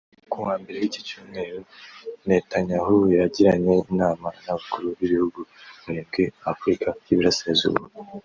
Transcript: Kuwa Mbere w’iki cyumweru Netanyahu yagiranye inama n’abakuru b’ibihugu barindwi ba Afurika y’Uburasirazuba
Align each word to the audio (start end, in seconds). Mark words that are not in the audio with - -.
Kuwa 0.31 0.53
Mbere 0.61 0.77
w’iki 0.81 1.01
cyumweru 1.07 1.59
Netanyahu 2.27 2.93
yagiranye 3.19 3.73
inama 3.91 4.27
n’abakuru 4.43 4.85
b’ibihugu 4.97 5.39
barindwi 5.83 6.21
ba 6.37 6.45
Afurika 6.53 6.87
y’Uburasirazuba 7.07 7.81